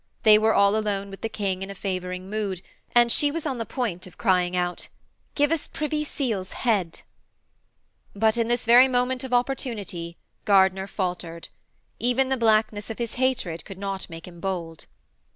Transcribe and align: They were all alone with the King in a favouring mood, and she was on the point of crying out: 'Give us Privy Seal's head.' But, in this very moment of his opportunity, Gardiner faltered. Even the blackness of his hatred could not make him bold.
They 0.23 0.39
were 0.39 0.55
all 0.55 0.75
alone 0.75 1.11
with 1.11 1.21
the 1.21 1.29
King 1.29 1.61
in 1.61 1.69
a 1.69 1.75
favouring 1.75 2.27
mood, 2.27 2.63
and 2.95 3.11
she 3.11 3.29
was 3.29 3.45
on 3.45 3.59
the 3.59 3.67
point 3.67 4.07
of 4.07 4.17
crying 4.17 4.55
out: 4.55 4.87
'Give 5.35 5.51
us 5.51 5.67
Privy 5.67 6.03
Seal's 6.03 6.53
head.' 6.53 7.01
But, 8.15 8.35
in 8.35 8.47
this 8.47 8.65
very 8.65 8.87
moment 8.87 9.23
of 9.23 9.29
his 9.29 9.35
opportunity, 9.35 10.17
Gardiner 10.43 10.87
faltered. 10.87 11.49
Even 11.99 12.29
the 12.29 12.35
blackness 12.37 12.89
of 12.89 12.97
his 12.97 13.13
hatred 13.21 13.63
could 13.63 13.77
not 13.77 14.09
make 14.09 14.27
him 14.27 14.39
bold. 14.39 14.87